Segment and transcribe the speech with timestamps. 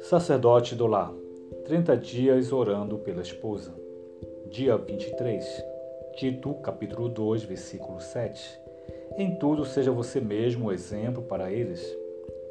[0.00, 1.12] Sacerdote do lar,
[1.66, 3.74] 30 dias orando pela esposa.
[4.50, 5.44] Dia 23,
[6.14, 8.60] Tito, capítulo 2, versículo 7.
[9.18, 11.84] Em tudo seja você mesmo o exemplo para eles,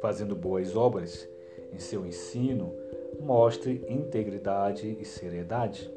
[0.00, 1.28] fazendo boas obras.
[1.72, 2.72] Em seu ensino,
[3.20, 5.90] mostre integridade e seriedade.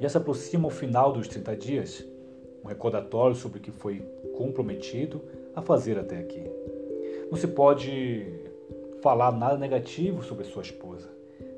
[0.00, 2.06] Já se aproxima o final dos 30 dias,
[2.64, 4.00] um recordatório sobre o que foi
[4.36, 5.22] comprometido
[5.54, 6.44] a fazer até aqui.
[7.30, 8.26] Não se pode
[9.02, 11.08] falar nada negativo sobre sua esposa,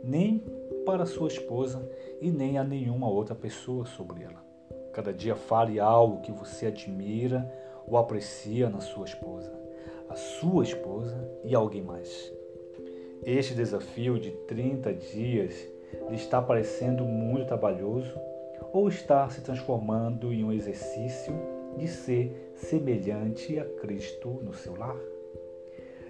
[0.02, 0.43] nem
[0.84, 1.88] para sua esposa
[2.21, 4.45] e nem a nenhuma outra pessoa sobre ela.
[4.93, 7.51] Cada dia fale algo que você admira
[7.87, 9.52] ou aprecia na sua esposa,
[10.09, 12.32] a sua esposa e alguém mais.
[13.24, 15.55] Este desafio de 30 dias
[16.09, 18.19] lhe está parecendo muito trabalhoso
[18.73, 21.34] ou está se transformando em um exercício
[21.77, 24.96] de ser semelhante a Cristo no seu lar?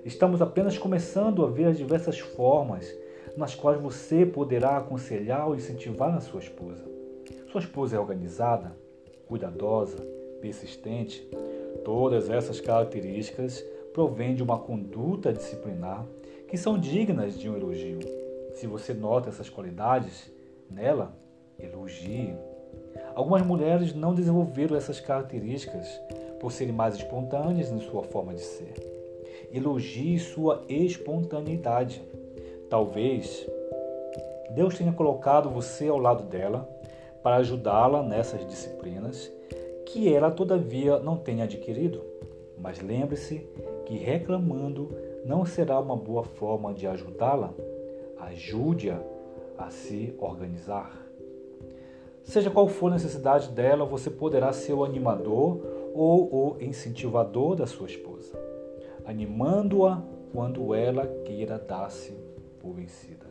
[0.04, 2.86] Estamos apenas começando a ver as diversas formas
[3.36, 6.84] nas quais você poderá aconselhar ou incentivar a sua esposa.
[7.50, 8.74] Sua esposa é organizada,
[9.26, 9.98] cuidadosa,
[10.40, 11.28] persistente.
[11.84, 16.06] Todas essas características provêm de uma conduta disciplinar
[16.48, 18.00] que são dignas de um elogio.
[18.54, 20.30] Se você nota essas qualidades
[20.68, 21.16] nela,
[21.62, 22.34] elogie.
[23.14, 25.86] Algumas mulheres não desenvolveram essas características
[26.40, 28.74] por serem mais espontâneas em sua forma de ser.
[29.52, 32.02] Elogie sua espontaneidade.
[32.68, 33.46] Talvez
[34.50, 36.68] Deus tenha colocado você ao lado dela
[37.22, 39.30] para ajudá-la nessas disciplinas
[39.86, 42.02] que ela todavia não tenha adquirido.
[42.56, 43.46] Mas lembre-se
[43.86, 44.94] que reclamando
[45.24, 47.52] não será uma boa forma de ajudá-la.
[48.18, 49.00] Ajude-a
[49.58, 51.09] a se organizar.
[52.22, 55.60] Seja qual for a necessidade dela, você poderá ser o animador
[55.94, 58.32] ou o incentivador da sua esposa,
[59.04, 62.12] animando-a quando ela queira dar-se
[62.60, 63.26] por vencida.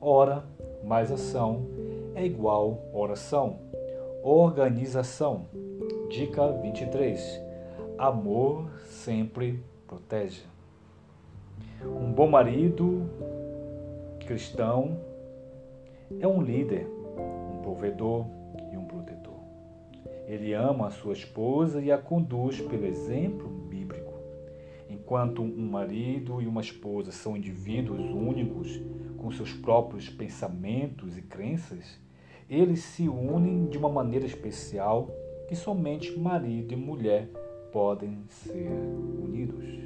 [0.00, 0.44] Ora,
[0.82, 1.66] mais ação
[2.14, 3.58] é igual oração.
[4.22, 5.46] Organização.
[6.08, 7.40] Dica 23.
[7.98, 10.42] Amor sempre protege.
[11.84, 13.02] Um bom marido
[14.26, 14.96] cristão
[16.20, 16.86] é um líder,
[17.72, 18.26] provedor
[18.70, 19.40] e um protetor.
[20.26, 24.12] Ele ama a sua esposa e a conduz pelo exemplo bíblico.
[24.88, 28.80] Enquanto um marido e uma esposa são indivíduos únicos
[29.16, 31.98] com seus próprios pensamentos e crenças,
[32.48, 35.08] eles se unem de uma maneira especial
[35.48, 37.28] que somente marido e mulher
[37.72, 38.70] podem ser
[39.22, 39.81] unidos.